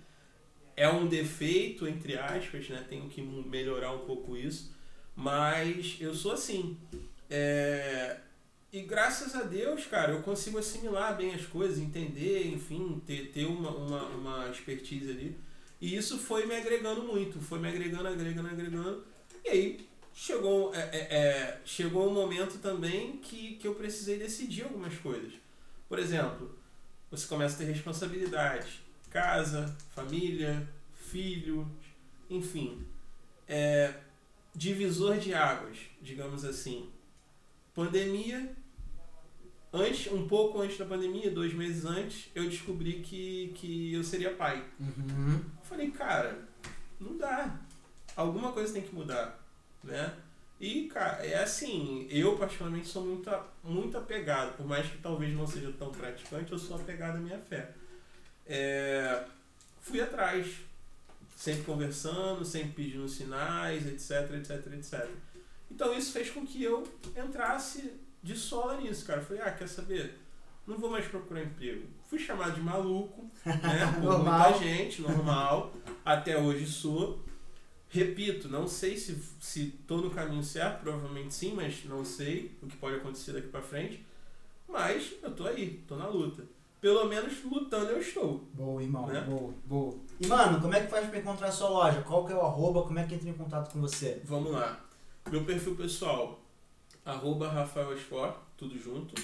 [0.75, 2.83] É um defeito, entre aspas, né?
[2.89, 4.75] Tenho que melhorar um pouco isso.
[5.15, 6.79] Mas eu sou assim.
[7.29, 8.21] É,
[8.77, 13.47] E graças a Deus, cara, eu consigo assimilar bem as coisas, entender, enfim, ter, ter
[13.47, 15.35] uma, uma, uma expertise ali.
[15.81, 19.03] E isso foi me agregando muito, foi me agregando, agregando, agregando.
[19.43, 24.65] E aí chegou, é, é, é, chegou um momento também que, que eu precisei decidir
[24.65, 25.33] algumas coisas.
[25.89, 26.55] Por exemplo,
[27.11, 28.83] você começa a ter responsabilidade.
[29.09, 31.67] Casa, família, filhos,
[32.29, 32.87] enfim.
[33.49, 33.95] É,
[34.55, 36.91] divisor de águas, digamos assim.
[37.75, 38.55] Pandemia,
[39.77, 44.35] antes, um pouco antes da pandemia, dois meses antes, eu descobri que, que eu seria
[44.35, 44.65] pai.
[44.81, 45.35] Uhum.
[45.35, 46.39] Eu falei, cara,
[47.01, 47.61] não dá.
[48.17, 49.39] Alguma coisa tem que mudar,
[49.85, 50.15] né?
[50.59, 53.31] E, cara, é assim, eu particularmente sou muito,
[53.63, 57.39] muito apegado, por mais que talvez não seja tão praticante, eu sou apegado à minha
[57.39, 57.73] fé.
[58.47, 59.25] É,
[59.83, 60.57] fui atrás,
[61.37, 65.11] sempre conversando, sempre pedindo sinais, etc, etc, etc.
[65.71, 69.21] Então isso fez com que eu entrasse de sola nisso, cara.
[69.21, 70.19] Eu falei, ah, quer saber?
[70.67, 71.87] Não vou mais procurar emprego.
[72.09, 73.55] Fui chamado de maluco, né?
[74.03, 75.73] Por muita gente, normal.
[76.05, 77.25] Até hoje sou.
[77.89, 82.67] Repito, não sei se se tô no caminho certo, provavelmente sim, mas não sei o
[82.67, 84.05] que pode acontecer daqui pra frente.
[84.69, 86.43] Mas eu tô aí, tô na luta.
[86.81, 88.45] Pelo menos lutando eu estou.
[88.53, 89.07] Boa, irmão.
[89.07, 89.21] Né?
[89.21, 89.95] Boa, boa.
[90.21, 92.03] E, mano, como é que faz pra encontrar a sua loja?
[92.03, 92.83] Qual que é o arroba?
[92.83, 94.21] Como é que entra em contato com você?
[94.25, 94.85] Vamos lá.
[95.31, 96.41] Meu perfil pessoal,
[97.07, 99.15] arroba Rafael Esfor, tudo junto.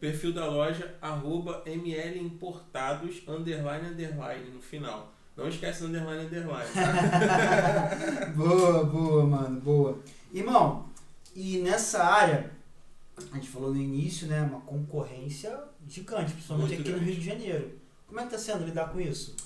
[0.00, 5.12] Perfil da loja, arroba ML Importados, underline, underline, no final.
[5.36, 8.26] Não esquece underline, underline, tá?
[8.36, 9.98] boa, boa, mano, boa.
[10.34, 10.86] Irmão,
[11.34, 12.50] e nessa área,
[13.30, 14.42] a gente falou no início, né?
[14.42, 15.56] Uma concorrência
[15.86, 17.12] gigante, principalmente Muito aqui no grande.
[17.12, 17.78] Rio de Janeiro.
[18.08, 19.36] Como é que tá sendo lidar com isso?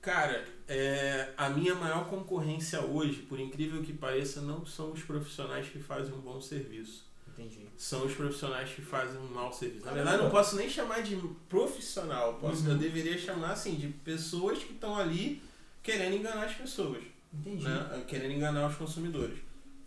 [0.00, 5.68] Cara, é, a minha maior concorrência hoje, por incrível que pareça, não são os profissionais
[5.68, 7.04] que fazem um bom serviço.
[7.28, 7.66] Entendi.
[7.76, 9.84] São os profissionais que fazem um mau serviço.
[9.86, 11.16] Na verdade, eu não posso nem chamar de
[11.48, 12.34] profissional.
[12.34, 12.70] Posso, Uhum.
[12.72, 15.42] Eu deveria chamar assim de pessoas que estão ali
[15.82, 17.02] querendo enganar as pessoas.
[17.32, 17.64] Entendi.
[17.64, 18.04] né?
[18.08, 19.38] Querendo enganar os consumidores.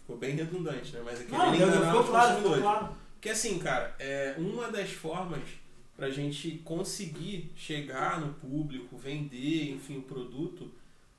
[0.01, 1.01] Ficou bem redundante, né?
[1.03, 2.63] Mas é querendo Não, enganar os claro, consumidores.
[2.63, 2.97] claro.
[3.13, 5.41] Porque assim, cara, é uma das formas
[5.95, 10.71] pra gente conseguir chegar no público, vender, enfim, o produto,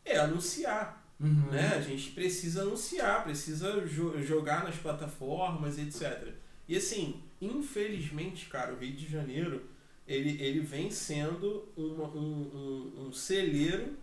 [0.05, 1.03] é anunciar.
[1.21, 1.49] Uhum.
[1.51, 1.75] Né?
[1.77, 6.33] A gente precisa anunciar, precisa jo- jogar nas plataformas, etc.
[6.69, 9.63] E assim, infelizmente, cara, o Rio de Janeiro
[10.07, 13.97] ele, ele vem sendo uma- um, um, um celeiro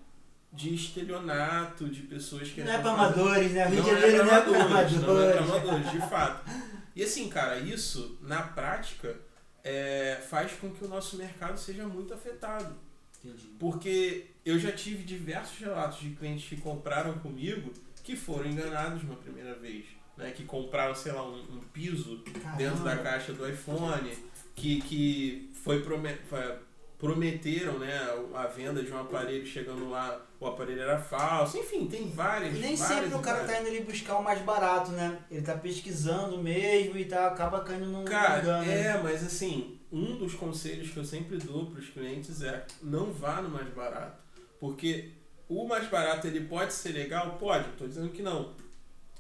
[0.54, 3.68] de estelionato, de pessoas que Não é pra amadores, né?
[3.68, 5.66] O Rio de não é Janeiro não é pra amadores, não é pra amadores.
[5.68, 6.52] amadores, de fato.
[6.96, 9.16] E assim, cara, isso, na prática,
[9.63, 12.76] é, faz com que o nosso mercado seja muito afetado.
[13.24, 13.47] Entendi.
[13.60, 17.71] Porque eu já tive diversos relatos de clientes que compraram comigo
[18.04, 19.86] que foram enganados uma primeira vez.
[20.17, 20.32] Né?
[20.32, 22.17] Que compraram, sei lá, um, um piso
[22.58, 23.04] dentro da Caramba.
[23.04, 24.12] caixa do iPhone,
[24.56, 26.56] que, que foi, prome- foi-
[27.02, 28.00] prometeram né,
[28.36, 31.58] a venda de um aparelho, chegando lá, o aparelho era falso.
[31.58, 32.56] Enfim, tem várias.
[32.56, 33.56] E nem várias sempre o cara várias.
[33.58, 35.20] tá indo ali buscar o mais barato, né?
[35.32, 38.66] Ele tá pesquisando mesmo e tá, acaba caindo num Cara, engano.
[38.66, 38.82] né?
[38.86, 43.12] é, mas assim, um dos conselhos que eu sempre dou para os clientes é não
[43.12, 44.22] vá no mais barato.
[44.60, 45.10] Porque
[45.50, 47.36] o mais barato ele pode ser legal?
[47.40, 48.54] Pode, tô dizendo que não.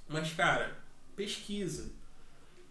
[0.07, 0.77] Mas, cara,
[1.15, 1.89] pesquisa.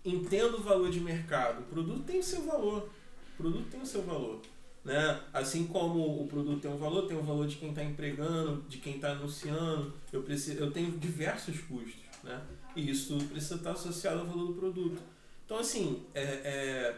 [0.05, 1.63] Entenda o valor de mercado.
[1.63, 2.89] O produto tem o seu valor.
[3.35, 4.41] O produto tem o seu valor.
[4.85, 5.21] Né?
[5.33, 8.79] Assim como o produto tem um valor, tem o valor de quem está empregando, de
[8.79, 9.95] quem está anunciando.
[10.13, 12.03] Eu, preciso, eu tenho diversos custos.
[12.23, 12.41] Né?
[12.75, 15.01] E isso tudo precisa estar associado ao valor do produto.
[15.45, 16.97] Então, assim, é, é,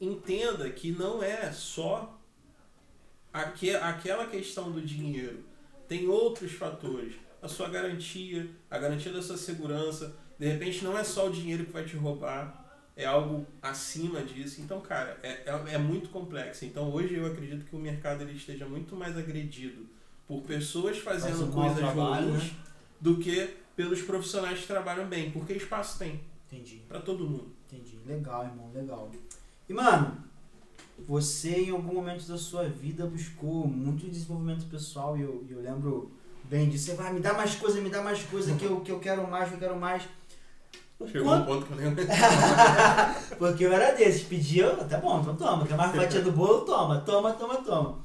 [0.00, 2.18] entenda que não é só
[3.32, 5.44] aque, aquela questão do dinheiro.
[5.88, 7.14] Tem outros fatores.
[7.40, 10.14] A sua garantia, a garantia da sua segurança.
[10.38, 12.67] De repente, não é só o dinheiro que vai te roubar,
[12.98, 14.60] é algo acima disso.
[14.60, 16.64] Então, cara, é, é, é muito complexo.
[16.64, 19.86] Então, hoje eu acredito que o mercado ele esteja muito mais agredido
[20.26, 22.50] por pessoas fazendo Faz um coisas trabalho, ruins né?
[23.00, 27.52] do que pelos profissionais que trabalham bem, porque espaço tem Entendi, para todo mundo.
[27.70, 28.00] entendi.
[28.04, 29.08] Legal, irmão, legal.
[29.68, 30.16] E, mano,
[31.06, 36.10] você em algum momento da sua vida buscou muito desenvolvimento pessoal e eu, eu lembro
[36.44, 36.86] bem disso.
[36.86, 39.30] Você vai me dar mais coisa, me dá mais coisa que eu, que eu quero
[39.30, 40.02] mais, que eu quero mais.
[40.98, 41.94] O Chegou quanto- um ponto que eu nem
[43.38, 46.62] Porque eu era desses, pedia, tá bom, então toma, quer mais fatia do bolo?
[46.62, 47.98] Toma, toma, toma, toma.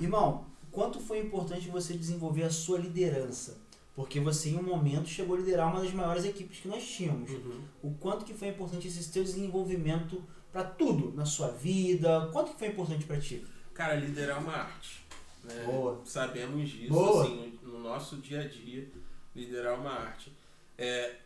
[0.00, 3.58] Irmão, quanto foi importante você desenvolver a sua liderança?
[3.94, 7.30] Porque você em um momento chegou a liderar uma das maiores equipes que nós tínhamos.
[7.30, 7.60] Uhum.
[7.82, 12.30] O quanto que foi importante esse teu desenvolvimento para tudo na sua vida?
[12.32, 13.44] Quanto que foi importante para ti?
[13.74, 15.04] Cara, liderar é uma arte.
[15.44, 15.64] Né?
[15.66, 16.00] Boa.
[16.06, 17.24] Sabemos disso, Boa.
[17.24, 18.88] assim, no, no nosso dia a dia,
[19.36, 20.32] liderar é uma arte.
[20.78, 21.16] É,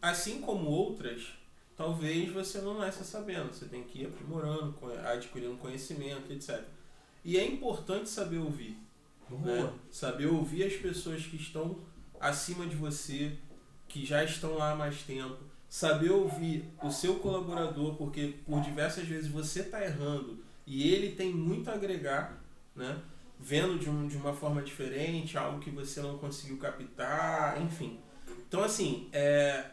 [0.00, 1.28] assim como outras,
[1.76, 3.52] talvez você não nasça sabendo.
[3.52, 6.62] Você tem que ir aprimorando, adquirindo conhecimento, etc.
[7.24, 8.76] E é importante saber ouvir.
[9.30, 9.72] né?
[9.90, 11.78] Saber ouvir as pessoas que estão
[12.18, 13.36] acima de você,
[13.88, 15.38] que já estão lá há mais tempo.
[15.68, 21.32] Saber ouvir o seu colaborador, porque por diversas vezes você está errando e ele tem
[21.32, 22.42] muito a agregar,
[22.74, 23.00] né?
[23.40, 27.98] vendo de, um, de uma forma diferente, algo que você não conseguiu captar, enfim.
[28.46, 29.64] Então, assim, é,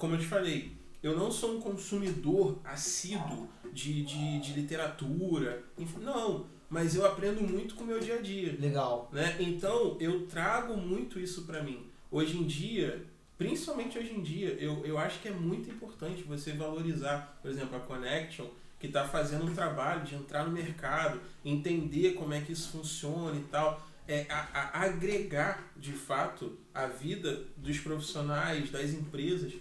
[0.00, 6.00] como eu te falei, eu não sou um consumidor assíduo de, de, de literatura, enfim,
[6.00, 8.56] não, mas eu aprendo muito com o meu dia a dia.
[8.58, 9.10] Legal.
[9.12, 9.36] Né?
[9.38, 11.86] Então eu trago muito isso para mim.
[12.10, 13.04] Hoje em dia,
[13.36, 17.76] principalmente hoje em dia, eu, eu acho que é muito importante você valorizar, por exemplo,
[17.76, 18.46] a Connection,
[18.78, 23.36] que está fazendo um trabalho de entrar no mercado, entender como é que isso funciona
[23.36, 23.86] e tal.
[24.08, 29.52] É, a, a agregar de fato a vida dos profissionais, das empresas,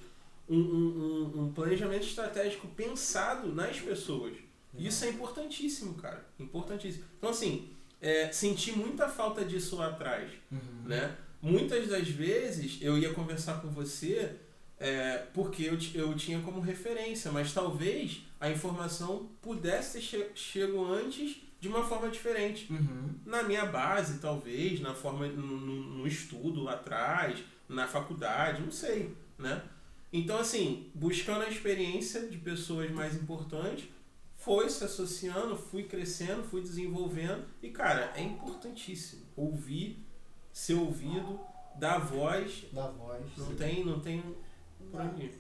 [0.50, 4.34] um, um, um- planejamento estratégico pensado nas pessoas.
[4.78, 6.26] Isso é importantíssimo, cara.
[6.40, 7.04] Importantíssimo.
[7.18, 7.70] Então, assim,
[8.02, 10.84] é, senti muita falta disso lá atrás, Uhum.
[10.86, 11.16] né?
[11.42, 14.36] Muitas das vezes eu ia conversar com você
[14.78, 20.86] é, porque eu, eu tinha como referência, mas talvez a informação pudesse ter che chego
[20.86, 22.72] antes de uma forma diferente.
[22.72, 23.10] Uhum.
[23.26, 28.72] Na minha base, talvez, na forma no, no- no estudo lá atrás, na faculdade, não
[28.72, 29.62] sei, né?
[30.12, 33.88] Então, assim, buscando a experiência de pessoas mais importantes,
[34.36, 40.04] foi se associando, fui crescendo, fui desenvolvendo e, cara, é importantíssimo ouvir,
[40.52, 41.40] ser ouvido,
[41.76, 43.24] dar voz, Da voz.
[43.38, 44.24] não tem, não tem.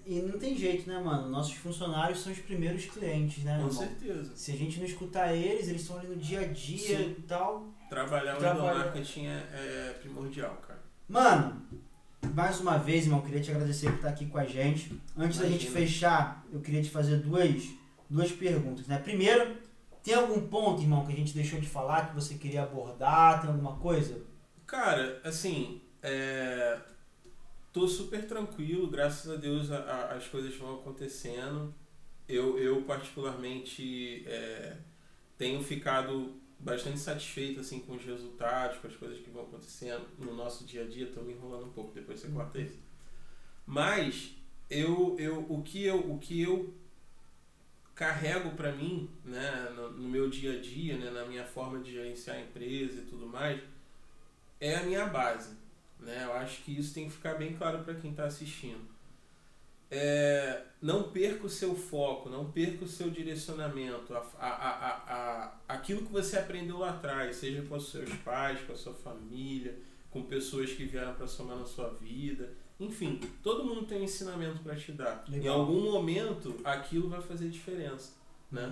[0.05, 1.29] E não tem jeito, né, mano?
[1.29, 3.71] Nossos funcionários são os primeiros clientes, né, Com irmão?
[3.71, 4.35] certeza.
[4.35, 7.15] Se a gente não escutar eles, eles estão ali no dia a dia Sim.
[7.17, 7.67] e tal.
[7.89, 8.75] Trabalhar o Trabalhar.
[8.75, 10.79] endomarketing é, é primordial, cara.
[11.07, 11.61] Mano,
[12.33, 14.99] mais uma vez, irmão, queria te agradecer por estar aqui com a gente.
[15.17, 15.85] Antes da gente Imagina.
[15.87, 17.63] fechar, eu queria te fazer duas,
[18.09, 18.97] duas perguntas, né?
[18.99, 19.57] Primeiro,
[20.03, 23.41] tem algum ponto, irmão, que a gente deixou de falar que você queria abordar?
[23.41, 24.21] Tem alguma coisa?
[24.65, 26.77] Cara, assim, é...
[27.73, 31.73] tô super tranquilo, graças a Deus a- a- as coisas vão acontecendo.
[32.27, 34.77] eu, eu particularmente é,
[35.37, 40.35] tenho ficado bastante satisfeito assim com os resultados, com as coisas que vão acontecendo no
[40.35, 41.05] nosso dia a dia.
[41.05, 42.79] Estou me enrolando um pouco, depois você corta isso.
[43.65, 44.35] Mas
[44.69, 46.73] eu, eu, o que eu, o que eu
[47.95, 51.91] carrego para mim, né, no, no, meu dia a dia, né, na minha forma de
[51.91, 53.61] gerenciar a empresa e tudo mais,
[54.59, 55.57] é a minha base.
[55.99, 56.23] Né?
[56.23, 58.87] Eu acho que isso tem que ficar bem claro para quem está assistindo.
[59.91, 65.59] É, não perca o seu foco, não perca o seu direcionamento, a, a, a, a,
[65.67, 69.75] aquilo que você aprendeu lá atrás, seja com os seus pais, com a sua família,
[70.11, 72.53] com pessoas que vieram para somar na sua vida.
[72.79, 75.25] Enfim, todo mundo tem um ensinamento para te dar.
[75.27, 75.43] Legal.
[75.43, 78.13] Em algum momento, aquilo vai fazer diferença.
[78.51, 78.71] Né?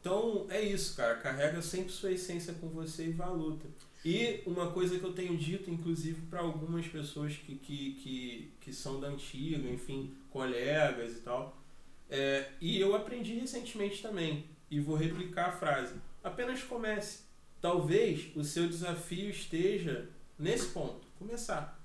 [0.00, 1.16] Então, é isso, cara.
[1.16, 3.66] Carrega sempre sua essência com você e vá à luta.
[4.06, 8.72] E uma coisa que eu tenho dito, inclusive, para algumas pessoas que, que, que, que
[8.72, 11.60] são da antiga, enfim, colegas e tal,
[12.08, 17.24] é, e eu aprendi recentemente também, e vou replicar a frase: apenas comece.
[17.60, 21.76] Talvez o seu desafio esteja nesse ponto, começar.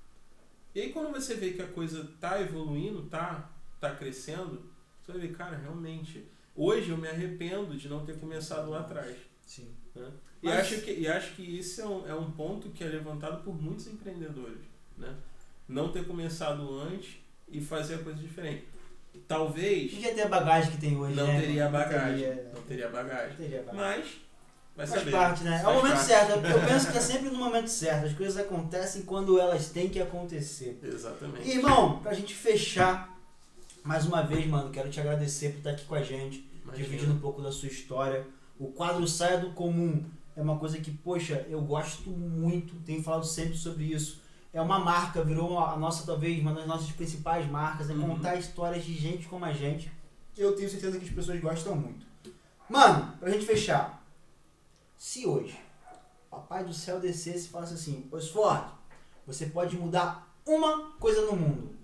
[0.76, 5.22] E aí quando você vê que a coisa tá evoluindo, tá, tá crescendo, você vai
[5.22, 9.16] ver, cara, realmente, hoje eu me arrependo de não ter começado lá atrás.
[9.44, 9.74] Sim.
[9.92, 10.12] Né?
[10.42, 10.60] E, Mas...
[10.60, 13.54] acho que, e acho que isso é um, é um ponto que é levantado por
[13.54, 14.58] muitos empreendedores.
[14.98, 15.14] Né?
[15.68, 17.16] Não ter começado antes
[17.48, 18.64] e fazer a coisa diferente.
[19.28, 19.92] Talvez.
[19.92, 21.14] Não ia ter a bagagem que tem hoje.
[21.14, 21.40] Não né?
[21.40, 22.26] teria bagagem.
[22.26, 23.28] Não teria, não teria bagagem.
[23.28, 23.74] Não teria bagagem.
[23.74, 24.22] Mas
[24.74, 25.10] Vai Faz saber.
[25.10, 25.58] parte, né?
[25.58, 26.06] Faz é o momento parte.
[26.06, 26.46] certo.
[26.46, 28.06] Eu penso que é sempre no momento certo.
[28.06, 30.78] As coisas acontecem quando elas têm que acontecer.
[30.82, 31.46] Exatamente.
[31.46, 33.14] E, irmão, pra gente fechar,
[33.84, 36.84] mais uma vez, mano, quero te agradecer por estar aqui com a gente, Imagina.
[36.84, 38.26] dividindo um pouco da sua história.
[38.58, 40.04] O quadro Saia do Comum
[40.36, 44.20] é uma coisa que, poxa, eu gosto muito, tenho falado sempre sobre isso.
[44.52, 48.08] É uma marca, virou a nossa, talvez, uma das nossas principais marcas, é uhum.
[48.08, 49.90] contar histórias de gente como a gente.
[50.36, 52.06] Eu tenho certeza que as pessoas gostam muito.
[52.68, 54.02] Mano, pra gente fechar,
[54.96, 55.58] se hoje
[56.30, 58.64] Papai do Céu descesse e falasse assim, Osford,
[59.26, 61.76] você pode mudar uma coisa no mundo,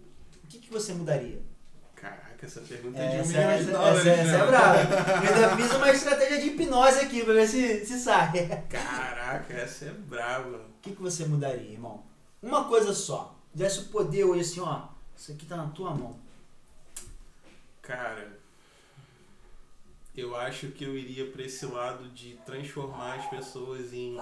[0.42, 1.42] o que, que você mudaria?
[2.38, 4.06] Caraca, essa pergunta é, de um milhão essa, de dólares.
[4.06, 4.78] Essa, essa é brava.
[5.26, 8.30] Eu ainda fiz uma estratégia de hipnose aqui pra ver se, se sai.
[8.68, 10.56] Caraca, essa é brava.
[10.56, 12.04] O que, que você mudaria, irmão?
[12.40, 13.34] Uma coisa só.
[13.52, 14.86] Desse o poder hoje assim, ó.
[15.16, 16.16] Isso aqui tá na tua mão.
[17.82, 18.38] Cara,
[20.16, 24.16] eu acho que eu iria para esse lado de transformar as pessoas em,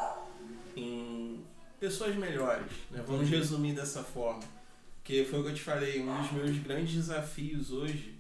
[0.74, 1.44] em
[1.79, 2.72] pessoas melhores.
[2.90, 3.05] Né?
[3.07, 4.42] Vamos resumir dessa forma.
[5.07, 8.12] Porque foi o que eu te falei, um dos meus grandes desafios hoje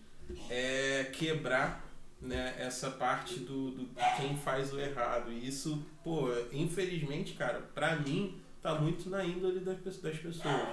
[0.48, 1.84] é quebrar
[2.22, 5.32] né, essa parte do, do quem faz o errado.
[5.32, 10.68] E isso, pô, infelizmente, cara, pra mim, tá muito na índole das, das pessoas.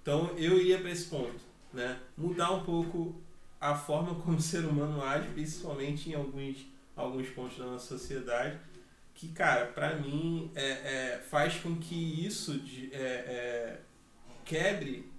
[0.00, 2.00] Então eu iria para esse ponto, né?
[2.16, 3.14] Mudar um pouco
[3.60, 8.58] a forma como o ser humano age, principalmente em alguns, alguns pontos da nossa sociedade,
[9.14, 13.80] que, cara, para mim é, é, faz com que isso de, é, é,
[14.46, 15.11] quebre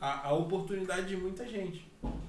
[0.00, 1.86] a, a oportunidade de muita gente.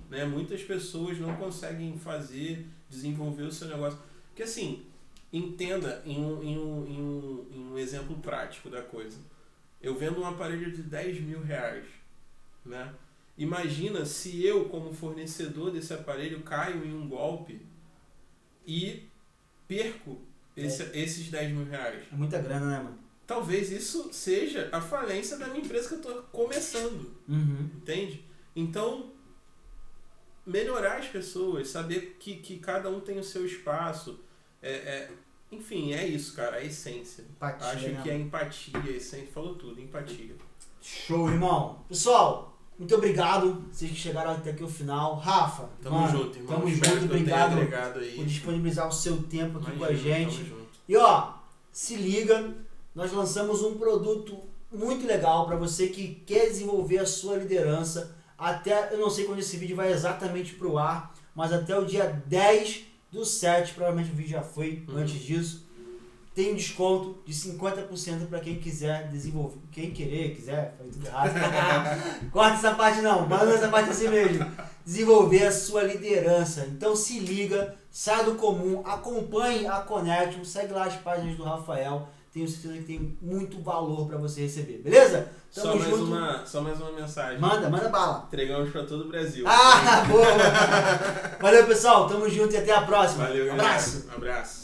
[0.09, 0.25] Né?
[0.25, 3.99] Muitas pessoas não conseguem fazer, desenvolver o seu negócio.
[4.27, 4.85] Porque assim,
[5.31, 9.17] entenda em um, em um, em um, em um exemplo prático da coisa.
[9.81, 11.85] Eu vendo um aparelho de 10 mil reais,
[12.65, 12.93] né?
[13.37, 17.65] Imagina se eu, como fornecedor desse aparelho, caio em um golpe
[18.67, 19.07] e
[19.67, 20.19] perco
[20.55, 20.99] esse, é.
[20.99, 22.03] esses 10 mil reais.
[22.11, 22.99] É muita grana, né, mano?
[23.31, 27.15] Talvez isso seja a falência da minha empresa que eu estou começando.
[27.29, 27.69] Uhum.
[27.77, 28.25] Entende?
[28.53, 29.09] Então,
[30.45, 34.19] melhorar as pessoas, saber que, que cada um tem o seu espaço.
[34.61, 35.11] É, é
[35.49, 37.21] enfim, é isso, cara, a essência.
[37.21, 38.01] Empatia, Acho né?
[38.03, 40.35] que é empatia, a essência, falou tudo, empatia.
[40.81, 41.85] Show, irmão.
[41.87, 45.15] Pessoal, muito obrigado, vocês que chegaram até aqui o final.
[45.15, 46.55] Rafa, tamo mano, junto, irmão.
[46.59, 47.55] Tamo junto, obrigado
[48.13, 50.53] por disponibilizar o seu tempo aqui Imagina, com a gente.
[50.89, 51.35] E ó,
[51.71, 52.53] se liga,
[52.93, 54.37] nós lançamos um produto
[54.71, 58.15] muito legal para você que quer desenvolver a sua liderança.
[58.37, 62.21] Até, eu não sei quando esse vídeo vai exatamente pro ar, mas até o dia
[62.25, 64.97] 10 do 7, provavelmente o vídeo já foi uhum.
[64.97, 65.71] antes disso
[66.33, 69.59] tem um desconto de 50% para quem quiser desenvolver.
[69.71, 72.31] Quem querer, quiser, falei tudo errado.
[72.31, 74.49] Corta essa parte não, manda essa parte assim mesmo.
[74.85, 76.65] Desenvolver a sua liderança.
[76.71, 82.07] Então se liga, sai do comum, acompanhe a Connection, segue lá as páginas do Rafael.
[82.33, 85.29] Tenho certeza que tem muito valor para você receber, beleza?
[85.53, 87.39] Tamo só, mais uma, só mais uma mensagem.
[87.39, 88.23] Manda, manda bala.
[88.27, 89.43] Entregamos para todo o Brasil.
[89.45, 91.37] Ah, boa!
[91.41, 92.07] Valeu, pessoal.
[92.07, 93.25] Tamo junto e até a próxima.
[93.25, 94.07] Valeu, abraço.
[94.09, 94.60] Um abraço.